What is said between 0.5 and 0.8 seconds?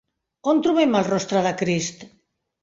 On